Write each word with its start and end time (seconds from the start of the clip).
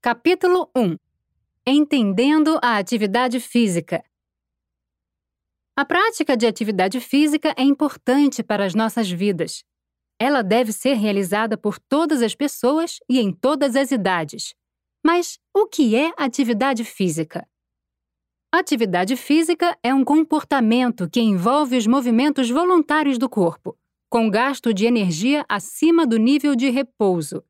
Capítulo 0.00 0.70
1 0.76 0.96
Entendendo 1.66 2.56
a 2.62 2.78
atividade 2.78 3.40
física. 3.40 4.04
A 5.76 5.84
prática 5.84 6.36
de 6.36 6.46
atividade 6.46 7.00
física 7.00 7.52
é 7.56 7.64
importante 7.64 8.44
para 8.44 8.64
as 8.64 8.76
nossas 8.76 9.10
vidas. 9.10 9.64
Ela 10.16 10.42
deve 10.42 10.72
ser 10.72 10.94
realizada 10.94 11.58
por 11.58 11.80
todas 11.80 12.22
as 12.22 12.32
pessoas 12.32 13.00
e 13.10 13.18
em 13.18 13.32
todas 13.32 13.74
as 13.74 13.90
idades. 13.90 14.54
Mas 15.04 15.40
o 15.52 15.66
que 15.66 15.96
é 15.96 16.12
atividade 16.16 16.84
física? 16.84 17.44
Atividade 18.52 19.16
física 19.16 19.76
é 19.82 19.92
um 19.92 20.04
comportamento 20.04 21.10
que 21.10 21.20
envolve 21.20 21.76
os 21.76 21.88
movimentos 21.88 22.48
voluntários 22.48 23.18
do 23.18 23.28
corpo, 23.28 23.76
com 24.08 24.30
gasto 24.30 24.72
de 24.72 24.86
energia 24.86 25.44
acima 25.48 26.06
do 26.06 26.18
nível 26.18 26.54
de 26.54 26.70
repouso, 26.70 27.42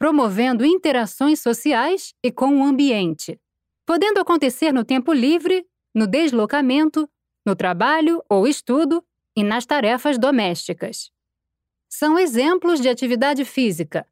promovendo 0.00 0.64
interações 0.64 1.40
sociais 1.40 2.14
e 2.24 2.32
com 2.32 2.58
o 2.58 2.64
ambiente, 2.64 3.38
podendo 3.86 4.18
acontecer 4.18 4.72
no 4.72 4.82
tempo 4.82 5.12
livre, 5.12 5.66
no 5.94 6.06
deslocamento, 6.06 7.06
no 7.46 7.54
trabalho 7.54 8.24
ou 8.26 8.48
estudo 8.48 9.04
e 9.36 9.44
nas 9.44 9.66
tarefas 9.66 10.18
domésticas. 10.18 11.10
São 11.86 12.18
exemplos 12.18 12.80
de 12.80 12.88
atividade 12.88 13.44
física: 13.44 14.06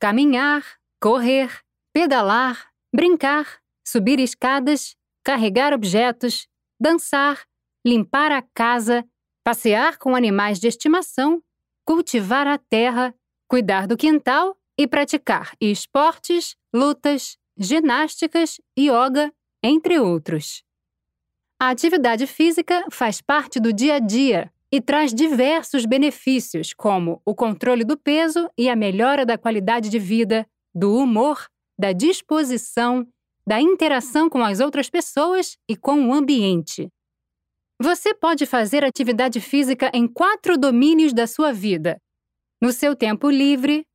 caminhar, 0.00 0.64
correr, 0.98 1.60
pedalar, 1.92 2.70
brincar, 2.94 3.60
subir 3.86 4.18
escadas, 4.18 4.96
carregar 5.22 5.74
objetos, 5.74 6.48
dançar, 6.80 7.44
limpar 7.86 8.32
a 8.32 8.40
casa, 8.54 9.04
passear 9.44 9.98
com 9.98 10.16
animais 10.16 10.58
de 10.58 10.66
estimação, 10.66 11.42
cultivar 11.84 12.46
a 12.46 12.56
terra, 12.56 13.14
cuidar 13.46 13.86
do 13.86 13.98
quintal 13.98 14.56
e 14.78 14.86
praticar 14.86 15.54
esportes, 15.60 16.56
lutas, 16.74 17.36
ginásticas, 17.56 18.60
yoga, 18.78 19.32
entre 19.62 19.98
outros. 19.98 20.62
A 21.58 21.70
atividade 21.70 22.26
física 22.26 22.84
faz 22.90 23.20
parte 23.22 23.58
do 23.58 23.72
dia 23.72 23.94
a 23.94 23.98
dia 23.98 24.52
e 24.70 24.80
traz 24.80 25.14
diversos 25.14 25.86
benefícios, 25.86 26.74
como 26.74 27.22
o 27.24 27.34
controle 27.34 27.84
do 27.84 27.96
peso 27.96 28.50
e 28.58 28.68
a 28.68 28.76
melhora 28.76 29.24
da 29.24 29.38
qualidade 29.38 29.88
de 29.88 29.98
vida, 29.98 30.46
do 30.74 30.94
humor, 30.94 31.48
da 31.78 31.92
disposição, 31.92 33.06
da 33.46 33.60
interação 33.60 34.28
com 34.28 34.42
as 34.42 34.60
outras 34.60 34.90
pessoas 34.90 35.56
e 35.68 35.76
com 35.76 36.08
o 36.08 36.12
ambiente. 36.12 36.90
Você 37.80 38.14
pode 38.14 38.44
fazer 38.44 38.84
atividade 38.84 39.40
física 39.40 39.90
em 39.94 40.06
quatro 40.06 40.58
domínios 40.58 41.12
da 41.12 41.26
sua 41.26 41.52
vida: 41.52 42.00
no 42.60 42.72
seu 42.72 42.96
tempo 42.96 43.30
livre, 43.30 43.86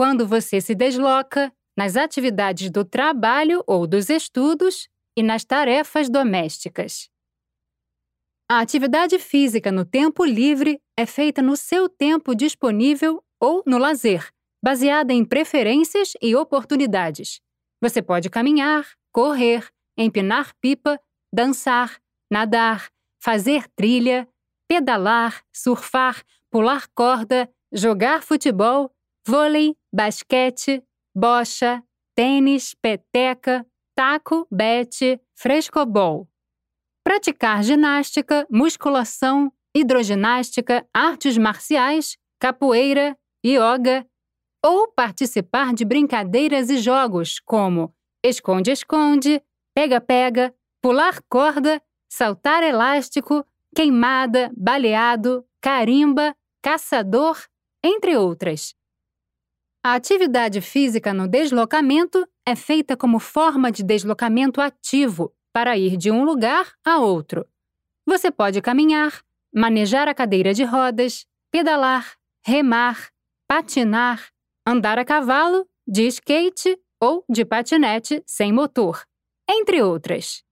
quando 0.00 0.26
você 0.26 0.62
se 0.62 0.74
desloca, 0.74 1.52
nas 1.76 1.94
atividades 1.94 2.70
do 2.70 2.86
trabalho 2.86 3.62
ou 3.66 3.86
dos 3.86 4.08
estudos 4.08 4.88
e 5.14 5.22
nas 5.22 5.44
tarefas 5.44 6.08
domésticas. 6.08 7.10
A 8.50 8.60
atividade 8.60 9.18
física 9.18 9.70
no 9.70 9.84
tempo 9.84 10.24
livre 10.24 10.80
é 10.98 11.04
feita 11.04 11.42
no 11.42 11.54
seu 11.54 11.86
tempo 11.86 12.34
disponível 12.34 13.22
ou 13.38 13.62
no 13.66 13.76
lazer, 13.76 14.26
baseada 14.64 15.12
em 15.12 15.22
preferências 15.22 16.14
e 16.22 16.34
oportunidades. 16.34 17.42
Você 17.78 18.00
pode 18.00 18.30
caminhar, 18.30 18.86
correr, 19.12 19.68
empinar 19.98 20.54
pipa, 20.62 20.98
dançar, 21.30 22.00
nadar, 22.32 22.88
fazer 23.22 23.68
trilha, 23.76 24.26
pedalar, 24.66 25.44
surfar, 25.52 26.22
pular 26.50 26.88
corda, 26.94 27.52
jogar 27.70 28.22
futebol, 28.22 28.90
vôlei, 29.26 29.76
basquete, 29.92 30.82
bocha, 31.14 31.82
tênis, 32.14 32.74
peteca, 32.74 33.66
taco, 33.94 34.46
bete, 34.50 35.20
frescobol. 35.34 36.28
Praticar 37.04 37.62
ginástica, 37.62 38.46
musculação, 38.50 39.52
hidroginástica, 39.74 40.86
artes 40.92 41.38
marciais, 41.38 42.16
capoeira, 42.38 43.16
yoga, 43.44 44.06
ou 44.64 44.92
participar 44.92 45.72
de 45.72 45.84
brincadeiras 45.84 46.68
e 46.68 46.78
jogos 46.78 47.40
como 47.40 47.94
esconde-esconde, 48.22 49.42
pega-pega, 49.74 50.54
pular 50.82 51.22
corda, 51.28 51.82
saltar 52.08 52.62
elástico, 52.62 53.46
queimada, 53.74 54.50
baleado, 54.56 55.44
carimba, 55.60 56.34
caçador, 56.62 57.38
entre 57.82 58.16
outras. 58.16 58.74
A 59.82 59.94
atividade 59.94 60.60
física 60.60 61.14
no 61.14 61.26
deslocamento 61.26 62.28
é 62.44 62.54
feita 62.54 62.94
como 62.98 63.18
forma 63.18 63.72
de 63.72 63.82
deslocamento 63.82 64.60
ativo 64.60 65.32
para 65.54 65.74
ir 65.78 65.96
de 65.96 66.10
um 66.10 66.22
lugar 66.22 66.74
a 66.84 66.98
outro. 66.98 67.46
Você 68.04 68.30
pode 68.30 68.60
caminhar, 68.60 69.22
manejar 69.50 70.06
a 70.06 70.14
cadeira 70.14 70.52
de 70.52 70.64
rodas, 70.64 71.26
pedalar, 71.50 72.14
remar, 72.44 73.08
patinar, 73.48 74.28
andar 74.66 74.98
a 74.98 75.04
cavalo, 75.04 75.66
de 75.88 76.06
skate 76.08 76.78
ou 77.00 77.24
de 77.26 77.42
patinete 77.46 78.22
sem 78.26 78.52
motor, 78.52 79.02
entre 79.48 79.80
outras. 79.80 80.44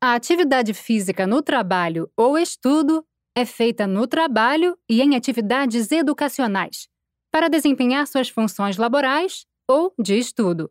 A 0.00 0.14
atividade 0.14 0.72
física 0.72 1.26
no 1.26 1.42
trabalho 1.42 2.10
ou 2.16 2.38
estudo 2.38 3.06
é 3.36 3.44
feita 3.44 3.86
no 3.86 4.06
trabalho 4.06 4.74
e 4.88 5.02
em 5.02 5.16
atividades 5.16 5.92
educacionais 5.92 6.90
para 7.32 7.48
desempenhar 7.48 8.06
suas 8.06 8.28
funções 8.28 8.76
laborais 8.76 9.46
ou 9.66 9.92
de 9.98 10.18
estudo. 10.18 10.70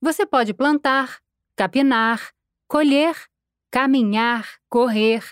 Você 0.00 0.24
pode 0.24 0.54
plantar, 0.54 1.20
capinar, 1.54 2.32
colher, 2.66 3.14
caminhar, 3.70 4.48
correr, 4.70 5.22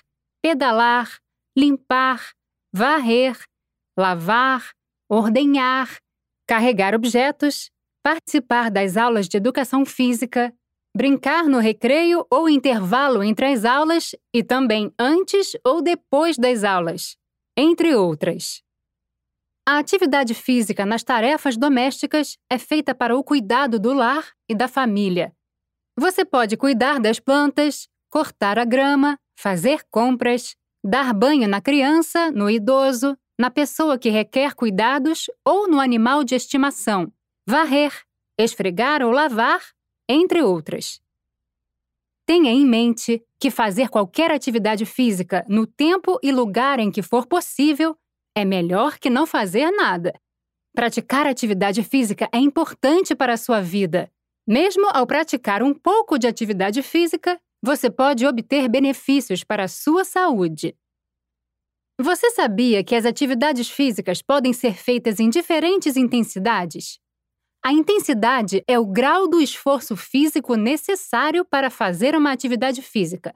pedalar, 0.43 1.19
limpar, 1.57 2.33
varrer, 2.73 3.39
lavar, 3.97 4.73
ordenhar, 5.09 5.97
carregar 6.47 6.95
objetos, 6.95 7.71
participar 8.03 8.71
das 8.71 8.97
aulas 8.97 9.29
de 9.29 9.39
educação 9.39 9.87
física, 9.87 10.53
brincar 10.95 11.45
no 11.45 11.59
recreio 11.59 12.27
ou 12.31 12.49
intervalo 12.49 13.23
entre 13.23 13.47
as 13.47 13.65
aulas 13.65 14.15
e 14.35 14.43
também 14.43 14.93
antes 14.99 15.53
ou 15.65 15.81
depois 15.81 16.37
das 16.37 16.63
aulas, 16.63 17.17
entre 17.57 17.95
outras. 17.95 18.66
A 19.69 19.78
atividade 19.78 20.32
física 20.32 20.87
nas 20.87 21.03
tarefas 21.03 21.56
domésticas 21.56 22.38
é 22.49 22.56
feita 22.56 22.94
para 22.94 23.16
o 23.16 23.25
cuidado 23.25 23.81
do 23.81 23.93
lar 23.93 24.31
e 24.49 24.54
da 24.54 24.69
família. 24.69 25.34
Você 25.99 26.25
pode 26.25 26.56
cuidar 26.56 27.00
das 27.00 27.19
plantas, 27.19 27.88
cortar 28.09 28.60
a 28.60 28.65
grama, 28.65 29.19
fazer 29.37 29.82
compras, 29.91 30.55
dar 30.84 31.12
banho 31.12 31.49
na 31.49 31.60
criança, 31.60 32.31
no 32.31 32.49
idoso, 32.49 33.19
na 33.37 33.50
pessoa 33.50 33.99
que 33.99 34.09
requer 34.09 34.55
cuidados 34.55 35.26
ou 35.44 35.69
no 35.69 35.81
animal 35.81 36.22
de 36.22 36.37
estimação, 36.37 37.12
varrer, 37.44 37.93
esfregar 38.38 39.03
ou 39.03 39.10
lavar, 39.10 39.60
entre 40.09 40.43
outras. 40.43 41.00
Tenha 42.25 42.53
em 42.53 42.65
mente 42.65 43.21
que 43.41 43.50
fazer 43.50 43.88
qualquer 43.88 44.31
atividade 44.31 44.87
física 44.87 45.44
no 45.49 45.66
tempo 45.66 46.21
e 46.22 46.31
lugar 46.31 46.78
em 46.78 46.91
que 46.91 47.03
for 47.03 47.26
possível 47.26 47.97
é 48.37 48.45
melhor 48.45 48.99
que 48.99 49.09
não 49.09 49.27
fazer 49.27 49.71
nada. 49.71 50.13
Praticar 50.75 51.27
atividade 51.27 51.83
física 51.83 52.29
é 52.31 52.39
importante 52.39 53.15
para 53.15 53.33
a 53.33 53.37
sua 53.39 53.63
vida. 53.63 54.13
Mesmo 54.47 54.87
ao 54.93 55.07
praticar 55.07 55.63
um 55.63 55.73
pouco 55.73 56.19
de 56.19 56.27
atividade 56.27 56.83
física, 56.83 57.41
você 57.63 57.91
pode 57.91 58.27
obter 58.27 58.69
benefícios 58.69 59.43
para 59.43 59.65
a 59.65 59.69
sua 59.69 60.05
saúde. 60.05 60.77
Você 61.99 62.31
sabia 62.31 62.85
que 62.85 62.95
as 62.95 63.07
atividades 63.07 63.71
físicas 63.71 64.21
podem 64.21 64.53
ser 64.53 64.75
feitas 64.75 65.19
em 65.19 65.31
diferentes 65.31 65.97
intensidades? 65.97 67.01
A 67.65 67.73
intensidade 67.73 68.63
é 68.69 68.79
o 68.79 68.85
grau 68.85 69.27
do 69.27 69.41
esforço 69.41 69.97
físico 69.97 70.56
necessário 70.56 71.43
para 71.43 71.71
fazer 71.71 72.15
uma 72.15 72.32
atividade 72.32 72.82
física. 72.82 73.35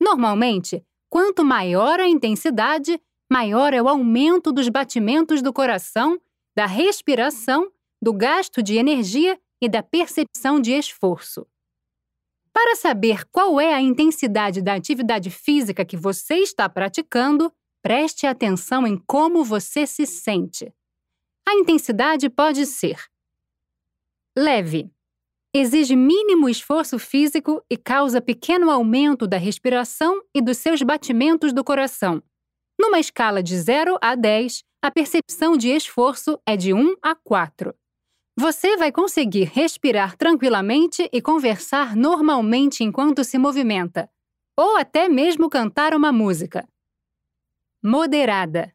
Normalmente, 0.00 0.82
quanto 1.10 1.44
maior 1.44 1.98
a 1.98 2.08
intensidade, 2.08 3.00
maior 3.30 3.74
é 3.74 3.82
o 3.82 3.88
aumento 3.88 4.52
dos 4.52 4.68
batimentos 4.68 5.42
do 5.42 5.52
coração, 5.52 6.20
da 6.56 6.66
respiração, 6.66 7.70
do 8.02 8.12
gasto 8.12 8.62
de 8.62 8.76
energia 8.76 9.38
e 9.60 9.68
da 9.68 9.82
percepção 9.82 10.60
de 10.60 10.72
esforço. 10.72 11.46
Para 12.52 12.74
saber 12.74 13.24
qual 13.26 13.60
é 13.60 13.72
a 13.74 13.80
intensidade 13.80 14.62
da 14.62 14.74
atividade 14.74 15.30
física 15.30 15.84
que 15.84 15.96
você 15.96 16.36
está 16.36 16.68
praticando, 16.68 17.52
preste 17.82 18.26
atenção 18.26 18.86
em 18.86 18.96
como 19.06 19.44
você 19.44 19.86
se 19.86 20.06
sente. 20.06 20.72
A 21.48 21.54
intensidade 21.54 22.28
pode 22.28 22.66
ser 22.66 23.00
leve, 24.36 24.90
exige 25.54 25.96
mínimo 25.96 26.48
esforço 26.48 26.98
físico 26.98 27.64
e 27.70 27.76
causa 27.76 28.20
pequeno 28.20 28.70
aumento 28.70 29.26
da 29.26 29.36
respiração 29.36 30.22
e 30.34 30.40
dos 30.40 30.58
seus 30.58 30.82
batimentos 30.82 31.52
do 31.52 31.64
coração, 31.64 32.22
numa 32.78 33.00
escala 33.00 33.42
de 33.42 33.56
0 33.58 33.98
a 34.00 34.14
10, 34.14 34.62
a 34.80 34.90
percepção 34.90 35.56
de 35.56 35.68
esforço 35.70 36.40
é 36.46 36.56
de 36.56 36.72
1 36.72 36.94
a 37.02 37.14
4. 37.14 37.74
Você 38.36 38.76
vai 38.76 38.92
conseguir 38.92 39.44
respirar 39.44 40.16
tranquilamente 40.16 41.08
e 41.12 41.20
conversar 41.20 41.96
normalmente 41.96 42.84
enquanto 42.84 43.24
se 43.24 43.36
movimenta, 43.36 44.08
ou 44.56 44.76
até 44.76 45.08
mesmo 45.08 45.50
cantar 45.50 45.92
uma 45.94 46.12
música. 46.12 46.68
Moderada. 47.82 48.72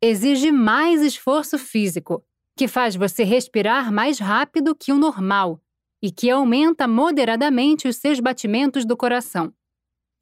Exige 0.00 0.52
mais 0.52 1.02
esforço 1.02 1.58
físico, 1.58 2.24
que 2.56 2.68
faz 2.68 2.94
você 2.94 3.24
respirar 3.24 3.92
mais 3.92 4.20
rápido 4.20 4.74
que 4.74 4.92
o 4.92 4.98
normal 4.98 5.60
e 6.00 6.12
que 6.12 6.30
aumenta 6.30 6.86
moderadamente 6.86 7.88
os 7.88 7.96
seus 7.96 8.20
batimentos 8.20 8.84
do 8.84 8.96
coração. 8.96 9.52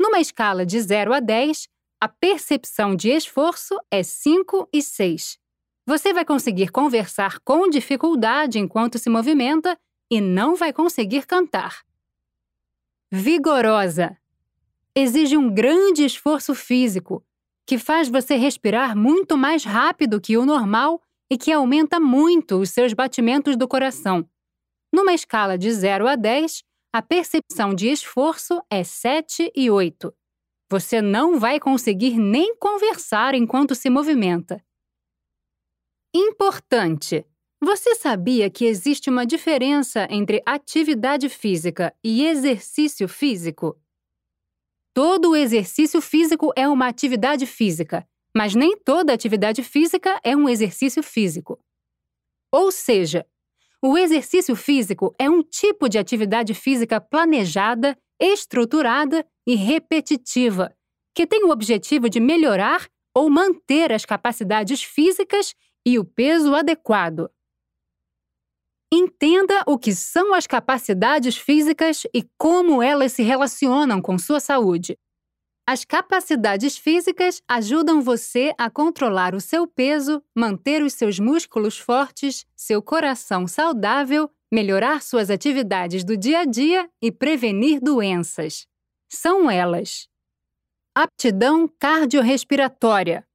Numa 0.00 0.20
escala 0.20 0.64
de 0.64 0.80
0 0.80 1.12
a 1.12 1.20
10, 1.20 1.68
a 2.00 2.08
percepção 2.08 2.94
de 2.94 3.08
esforço 3.08 3.78
é 3.90 4.02
5 4.02 4.68
e 4.72 4.82
6. 4.82 5.38
Você 5.86 6.12
vai 6.12 6.24
conseguir 6.24 6.70
conversar 6.70 7.40
com 7.40 7.68
dificuldade 7.70 8.58
enquanto 8.58 8.98
se 8.98 9.08
movimenta 9.08 9.78
e 10.10 10.20
não 10.20 10.54
vai 10.54 10.72
conseguir 10.72 11.26
cantar. 11.26 11.84
Vigorosa. 13.10 14.16
Exige 14.94 15.36
um 15.36 15.52
grande 15.52 16.04
esforço 16.04 16.54
físico, 16.54 17.24
que 17.66 17.78
faz 17.78 18.08
você 18.08 18.36
respirar 18.36 18.96
muito 18.96 19.36
mais 19.36 19.64
rápido 19.64 20.20
que 20.20 20.36
o 20.36 20.44
normal 20.44 21.00
e 21.30 21.38
que 21.38 21.52
aumenta 21.52 21.98
muito 21.98 22.60
os 22.60 22.70
seus 22.70 22.92
batimentos 22.92 23.56
do 23.56 23.66
coração. 23.66 24.28
Numa 24.92 25.12
escala 25.12 25.56
de 25.56 25.72
0 25.72 26.06
a 26.06 26.16
10, 26.16 26.62
a 26.92 27.02
percepção 27.02 27.74
de 27.74 27.88
esforço 27.88 28.62
é 28.70 28.84
7 28.84 29.52
e 29.54 29.70
8. 29.70 30.12
Você 30.68 31.00
não 31.00 31.38
vai 31.38 31.60
conseguir 31.60 32.18
nem 32.18 32.56
conversar 32.56 33.34
enquanto 33.34 33.74
se 33.74 33.88
movimenta. 33.88 34.64
Importante! 36.14 37.24
Você 37.62 37.94
sabia 37.94 38.50
que 38.50 38.64
existe 38.64 39.08
uma 39.08 39.24
diferença 39.24 40.06
entre 40.10 40.42
atividade 40.44 41.28
física 41.28 41.94
e 42.04 42.26
exercício 42.26 43.08
físico? 43.08 43.80
Todo 44.92 45.36
exercício 45.36 46.00
físico 46.00 46.52
é 46.56 46.68
uma 46.68 46.88
atividade 46.88 47.46
física, 47.46 48.06
mas 48.34 48.54
nem 48.54 48.76
toda 48.76 49.12
atividade 49.12 49.62
física 49.62 50.20
é 50.22 50.36
um 50.36 50.48
exercício 50.48 51.02
físico. 51.02 51.58
Ou 52.52 52.72
seja, 52.72 53.26
o 53.82 53.96
exercício 53.96 54.56
físico 54.56 55.14
é 55.18 55.28
um 55.28 55.42
tipo 55.42 55.88
de 55.88 55.98
atividade 55.98 56.54
física 56.54 57.00
planejada, 57.00 57.96
estruturada 58.20 59.26
e 59.46 59.54
repetitiva, 59.54 60.74
que 61.14 61.26
tem 61.26 61.44
o 61.44 61.50
objetivo 61.50 62.08
de 62.08 62.20
melhorar 62.20 62.88
ou 63.14 63.30
manter 63.30 63.92
as 63.92 64.04
capacidades 64.04 64.82
físicas 64.82 65.54
e 65.86 65.98
o 65.98 66.04
peso 66.04 66.54
adequado. 66.54 67.30
Entenda 68.92 69.64
o 69.66 69.78
que 69.78 69.94
são 69.94 70.32
as 70.32 70.46
capacidades 70.46 71.36
físicas 71.36 72.02
e 72.14 72.22
como 72.38 72.82
elas 72.82 73.12
se 73.12 73.22
relacionam 73.22 74.00
com 74.00 74.18
sua 74.18 74.38
saúde. 74.38 74.98
As 75.68 75.84
capacidades 75.84 76.78
físicas 76.78 77.42
ajudam 77.48 78.00
você 78.00 78.54
a 78.56 78.70
controlar 78.70 79.34
o 79.34 79.40
seu 79.40 79.66
peso, 79.66 80.22
manter 80.32 80.82
os 80.82 80.92
seus 80.92 81.18
músculos 81.18 81.76
fortes, 81.76 82.46
seu 82.54 82.80
coração 82.80 83.48
saudável, 83.48 84.30
melhorar 84.52 85.02
suas 85.02 85.30
atividades 85.30 86.04
do 86.04 86.16
dia 86.16 86.40
a 86.40 86.44
dia 86.44 86.88
e 87.02 87.10
prevenir 87.10 87.80
doenças. 87.80 88.66
São 89.08 89.50
elas: 89.50 90.08
aptidão 90.94 91.68
cardiorrespiratória. 91.78 93.26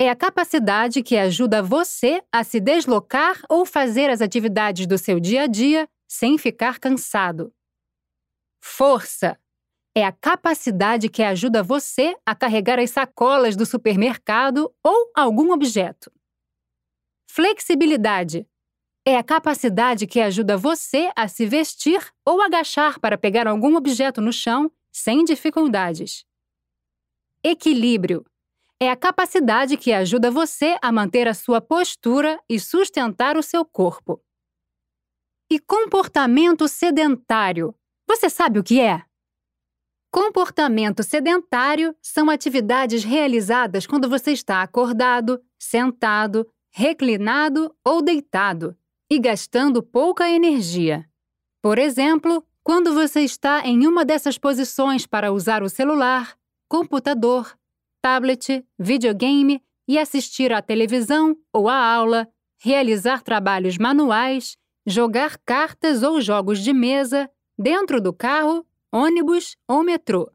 É 0.00 0.10
a 0.10 0.16
capacidade 0.16 1.02
que 1.02 1.16
ajuda 1.16 1.62
você 1.62 2.22
a 2.32 2.42
se 2.42 2.58
deslocar 2.58 3.40
ou 3.48 3.64
fazer 3.64 4.10
as 4.10 4.20
atividades 4.20 4.86
do 4.86 4.98
seu 4.98 5.20
dia 5.20 5.42
a 5.42 5.46
dia 5.46 5.88
sem 6.08 6.36
ficar 6.36 6.80
cansado. 6.80 7.54
Força 8.60 9.38
é 9.96 10.04
a 10.04 10.10
capacidade 10.10 11.08
que 11.08 11.22
ajuda 11.22 11.62
você 11.62 12.16
a 12.26 12.34
carregar 12.34 12.80
as 12.80 12.90
sacolas 12.90 13.54
do 13.54 13.64
supermercado 13.64 14.74
ou 14.82 15.12
algum 15.14 15.52
objeto. 15.52 16.10
Flexibilidade 17.30 18.48
é 19.06 19.18
a 19.18 19.22
capacidade 19.22 20.06
que 20.06 20.18
ajuda 20.18 20.56
você 20.56 21.12
a 21.14 21.28
se 21.28 21.44
vestir 21.46 22.00
ou 22.24 22.40
agachar 22.40 22.98
para 22.98 23.18
pegar 23.18 23.46
algum 23.46 23.76
objeto 23.76 24.20
no 24.20 24.32
chão 24.32 24.72
sem 24.90 25.24
dificuldades. 25.24 26.24
Equilíbrio 27.42 28.24
é 28.80 28.90
a 28.90 28.96
capacidade 28.96 29.76
que 29.76 29.92
ajuda 29.92 30.30
você 30.30 30.78
a 30.80 30.90
manter 30.90 31.28
a 31.28 31.34
sua 31.34 31.60
postura 31.60 32.40
e 32.48 32.58
sustentar 32.58 33.36
o 33.36 33.42
seu 33.42 33.64
corpo. 33.64 34.22
E 35.50 35.60
comportamento 35.60 36.66
sedentário. 36.66 37.74
Você 38.08 38.30
sabe 38.30 38.58
o 38.58 38.64
que 38.64 38.80
é? 38.80 39.02
Comportamento 40.10 41.02
sedentário 41.02 41.94
são 42.00 42.30
atividades 42.30 43.04
realizadas 43.04 43.86
quando 43.86 44.08
você 44.08 44.32
está 44.32 44.62
acordado, 44.62 45.42
sentado, 45.58 46.48
reclinado 46.70 47.74
ou 47.84 48.00
deitado 48.00 48.76
e 49.10 49.18
gastando 49.18 49.82
pouca 49.82 50.28
energia. 50.28 51.08
Por 51.62 51.78
exemplo, 51.78 52.44
quando 52.62 52.94
você 52.94 53.20
está 53.20 53.66
em 53.66 53.86
uma 53.86 54.04
dessas 54.04 54.38
posições 54.38 55.06
para 55.06 55.32
usar 55.32 55.62
o 55.62 55.68
celular, 55.68 56.36
computador, 56.68 57.56
tablet, 58.02 58.64
videogame 58.78 59.62
e 59.86 59.98
assistir 59.98 60.52
à 60.52 60.62
televisão 60.62 61.36
ou 61.52 61.68
à 61.68 61.76
aula, 61.76 62.28
realizar 62.58 63.22
trabalhos 63.22 63.76
manuais, 63.78 64.56
jogar 64.86 65.38
cartas 65.44 66.02
ou 66.02 66.20
jogos 66.20 66.60
de 66.60 66.72
mesa, 66.72 67.30
dentro 67.58 68.00
do 68.00 68.12
carro 68.12 68.66
ônibus 68.92 69.56
ou 69.66 69.82
metrô. 69.82 70.30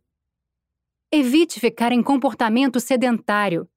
Evite 1.12 1.62
ficar 1.62 1.94
em 1.94 2.04
comportamento 2.04 2.78
sedentário. 2.80 3.70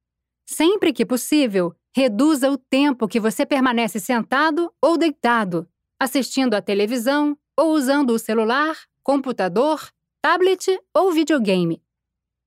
Sempre 0.45 0.93
que 0.93 1.07
possível, 1.07 1.73
reduza 1.95 2.51
o 2.51 2.57
tempo 2.57 3.07
que 3.07 3.21
você 3.21 3.45
permanece 3.45 4.01
sentado 4.01 4.73
ou 4.81 4.97
deitado, 4.97 5.69
assistindo 6.01 6.55
à 6.55 6.63
televisão 6.63 7.37
ou 7.57 7.73
usando 7.73 8.11
o 8.11 8.19
celular, 8.19 8.77
computador, 9.03 9.91
tablet 10.21 10.81
ou 10.95 11.13
videogame. 11.13 11.83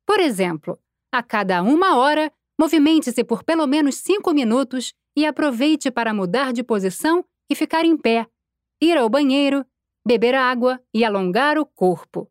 Por 0.05 0.19
exemplo, 0.19 0.79
a 1.11 1.21
cada 1.21 1.61
uma 1.61 1.97
hora, 1.97 2.31
movimente-se 2.59 3.23
por 3.23 3.43
pelo 3.43 3.67
menos 3.67 3.95
cinco 3.95 4.33
minutos 4.33 4.93
e 5.15 5.25
aproveite 5.25 5.91
para 5.91 6.13
mudar 6.13 6.51
de 6.51 6.63
posição 6.63 7.23
e 7.49 7.55
ficar 7.55 7.85
em 7.85 7.95
pé, 7.95 8.27
ir 8.81 8.97
ao 8.97 9.09
banheiro, 9.09 9.65
beber 10.05 10.35
água 10.35 10.81
e 10.93 11.05
alongar 11.05 11.57
o 11.57 11.65
corpo. 11.65 12.29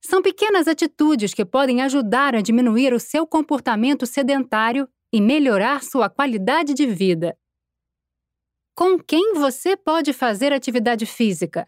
São 0.00 0.22
pequenas 0.22 0.68
atitudes 0.68 1.34
que 1.34 1.44
podem 1.44 1.82
ajudar 1.82 2.34
a 2.34 2.40
diminuir 2.40 2.94
o 2.94 3.00
seu 3.00 3.26
comportamento 3.26 4.06
sedentário 4.06 4.88
e 5.12 5.20
melhorar 5.20 5.82
sua 5.82 6.08
qualidade 6.08 6.74
de 6.74 6.86
vida. 6.86 7.38
Com 8.74 8.98
quem 8.98 9.34
você 9.34 9.76
pode 9.76 10.12
fazer 10.12 10.52
atividade 10.52 11.04
física? 11.06 11.66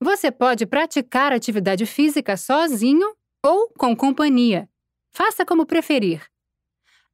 Você 0.00 0.30
pode 0.30 0.66
praticar 0.66 1.32
atividade 1.32 1.84
física 1.86 2.36
sozinho 2.36 3.14
ou 3.44 3.68
com 3.78 3.96
companhia. 3.96 4.68
Faça 5.12 5.44
como 5.44 5.66
preferir. 5.66 6.26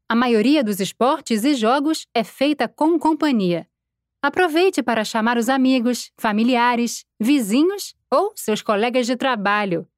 A 0.08 0.14
maioria 0.14 0.62
dos 0.62 0.80
esportes 0.80 1.44
e 1.44 1.54
jogos 1.54 2.06
é 2.14 2.22
feita 2.22 2.68
com 2.68 2.98
companhia. 2.98 3.66
Aproveite 4.22 4.82
para 4.82 5.04
chamar 5.04 5.36
os 5.36 5.48
amigos, 5.48 6.12
familiares, 6.16 7.04
vizinhos 7.18 7.94
ou 8.10 8.32
seus 8.36 8.62
colegas 8.62 9.06
de 9.06 9.16
trabalho. 9.16 9.88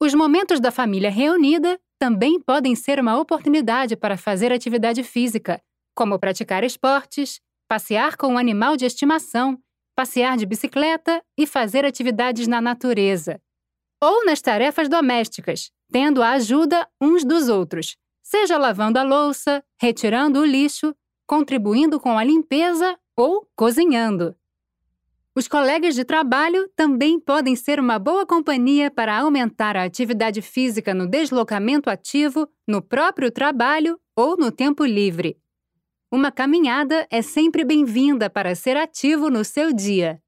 Os 0.00 0.14
momentos 0.14 0.60
da 0.60 0.70
família 0.70 1.10
reunida 1.10 1.80
também 1.98 2.40
podem 2.40 2.74
ser 2.74 3.00
uma 3.00 3.18
oportunidade 3.18 3.96
para 3.96 4.16
fazer 4.16 4.52
atividade 4.52 5.02
física, 5.02 5.60
como 5.94 6.18
praticar 6.18 6.62
esportes, 6.62 7.40
passear 7.68 8.16
com 8.16 8.28
um 8.28 8.38
animal 8.38 8.76
de 8.76 8.84
estimação, 8.84 9.58
passear 9.96 10.36
de 10.36 10.44
bicicleta 10.44 11.22
e 11.38 11.46
fazer 11.46 11.84
atividades 11.84 12.46
na 12.46 12.60
natureza. 12.60 13.40
Ou 14.02 14.26
nas 14.26 14.42
tarefas 14.42 14.88
domésticas, 14.88 15.70
tendo 15.90 16.22
a 16.22 16.32
ajuda 16.32 16.86
uns 17.00 17.24
dos 17.24 17.48
outros, 17.48 17.96
seja 18.22 18.58
lavando 18.58 18.98
a 18.98 19.02
louça, 19.02 19.64
retirando 19.80 20.40
o 20.40 20.44
lixo, 20.44 20.94
contribuindo 21.26 21.98
com 21.98 22.18
a 22.18 22.24
limpeza 22.24 22.98
ou 23.16 23.48
cozinhando. 23.56 24.36
Os 25.36 25.46
colegas 25.46 25.94
de 25.94 26.02
trabalho 26.02 26.66
também 26.74 27.20
podem 27.20 27.54
ser 27.54 27.78
uma 27.78 27.98
boa 27.98 28.24
companhia 28.24 28.90
para 28.90 29.18
aumentar 29.18 29.76
a 29.76 29.84
atividade 29.84 30.40
física 30.40 30.94
no 30.94 31.06
deslocamento 31.06 31.90
ativo, 31.90 32.48
no 32.66 32.80
próprio 32.80 33.30
trabalho 33.30 34.00
ou 34.16 34.38
no 34.38 34.50
tempo 34.50 34.82
livre. 34.82 35.38
Uma 36.10 36.32
caminhada 36.32 37.06
é 37.10 37.20
sempre 37.20 37.66
bem-vinda 37.66 38.30
para 38.30 38.54
ser 38.54 38.78
ativo 38.78 39.28
no 39.28 39.44
seu 39.44 39.74
dia. 39.74 40.22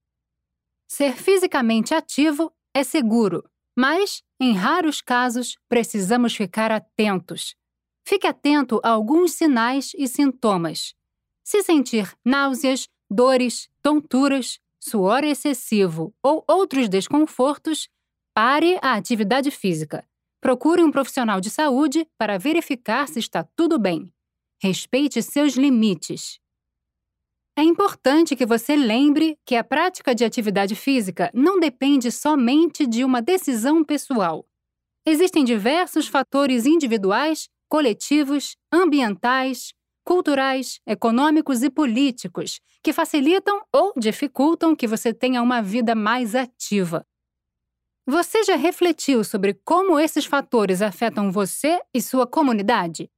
Ser 0.86 1.14
fisicamente 1.14 1.94
ativo 1.94 2.52
é 2.74 2.84
seguro, 2.84 3.42
mas, 3.74 4.22
em 4.38 4.52
raros 4.52 5.00
casos, 5.00 5.56
precisamos 5.70 6.36
ficar 6.36 6.70
atentos. 6.70 7.56
Fique 8.06 8.26
atento 8.26 8.78
a 8.84 8.90
alguns 8.90 9.32
sinais 9.32 9.92
e 9.96 10.06
sintomas. 10.06 10.94
Se 11.42 11.62
sentir 11.62 12.12
náuseas, 12.22 12.90
dores, 13.10 13.70
tonturas, 13.82 14.60
suor 14.88 15.24
excessivo 15.24 16.14
ou 16.22 16.44
outros 16.48 16.88
desconfortos, 16.88 17.88
pare 18.34 18.78
a 18.82 18.94
atividade 18.94 19.50
física. 19.50 20.04
Procure 20.40 20.82
um 20.82 20.90
profissional 20.90 21.40
de 21.40 21.50
saúde 21.50 22.06
para 22.16 22.38
verificar 22.38 23.08
se 23.08 23.18
está 23.18 23.44
tudo 23.56 23.78
bem. 23.78 24.12
Respeite 24.60 25.22
seus 25.22 25.54
limites. 25.54 26.40
É 27.56 27.62
importante 27.62 28.36
que 28.36 28.46
você 28.46 28.76
lembre 28.76 29.36
que 29.44 29.56
a 29.56 29.64
prática 29.64 30.14
de 30.14 30.24
atividade 30.24 30.76
física 30.76 31.30
não 31.34 31.58
depende 31.58 32.10
somente 32.12 32.86
de 32.86 33.04
uma 33.04 33.20
decisão 33.20 33.82
pessoal. 33.82 34.46
Existem 35.04 35.44
diversos 35.44 36.06
fatores 36.06 36.66
individuais, 36.66 37.48
coletivos, 37.68 38.56
ambientais, 38.72 39.72
culturais, 40.08 40.80
econômicos 40.86 41.62
e 41.62 41.68
políticos 41.68 42.62
que 42.82 42.94
facilitam 42.94 43.60
ou 43.70 43.92
dificultam 43.94 44.74
que 44.74 44.86
você 44.86 45.12
tenha 45.12 45.42
uma 45.42 45.60
vida 45.60 45.94
mais 45.94 46.34
ativa. 46.34 47.06
Você 48.06 48.42
já 48.42 48.56
refletiu 48.56 49.22
sobre 49.22 49.52
como 49.66 50.00
esses 50.00 50.24
fatores 50.24 50.80
afetam 50.80 51.30
você 51.30 51.78
e 51.92 52.00
sua 52.00 52.26
comunidade? 52.26 53.10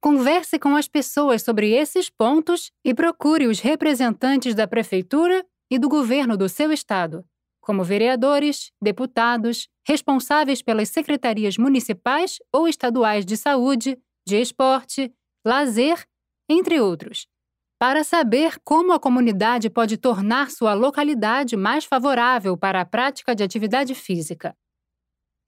Converse 0.00 0.60
com 0.60 0.76
as 0.76 0.86
pessoas 0.86 1.42
sobre 1.42 1.72
esses 1.72 2.08
pontos 2.08 2.70
e 2.84 2.94
procure 2.94 3.48
os 3.48 3.58
representantes 3.58 4.54
da 4.54 4.68
prefeitura 4.68 5.44
e 5.68 5.76
do 5.76 5.88
governo 5.88 6.36
do 6.36 6.48
seu 6.48 6.70
estado, 6.70 7.24
como 7.60 7.82
vereadores, 7.82 8.70
deputados, 8.80 9.68
responsáveis 9.84 10.62
pelas 10.62 10.88
secretarias 10.88 11.58
municipais 11.58 12.38
ou 12.52 12.68
estaduais 12.68 13.26
de 13.26 13.36
saúde, 13.36 13.98
de 14.24 14.40
esporte, 14.40 15.12
lazer, 15.46 16.04
entre 16.48 16.80
outros, 16.80 17.28
para 17.78 18.02
saber 18.02 18.58
como 18.64 18.92
a 18.92 18.98
comunidade 18.98 19.70
pode 19.70 19.96
tornar 19.96 20.50
sua 20.50 20.74
localidade 20.74 21.56
mais 21.56 21.84
favorável 21.84 22.56
para 22.56 22.80
a 22.80 22.84
prática 22.84 23.32
de 23.32 23.44
atividade 23.44 23.94
física. 23.94 24.56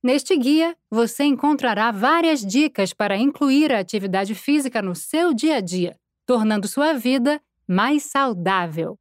Neste 0.01 0.37
guia, 0.37 0.77
você 0.89 1.25
encontrará 1.25 1.91
várias 1.91 2.47
dicas 2.47 2.93
para 2.95 3.17
incluir 3.17 3.73
a 3.73 3.81
atividade 3.81 4.37
física 4.37 4.81
no 4.81 4.95
seu 4.95 5.35
dia 5.35 5.57
a 5.57 5.61
dia, 5.61 5.99
tornando 6.25 6.69
sua 6.69 6.93
vida 6.93 7.43
mais 7.67 8.05
saudável. 8.05 8.97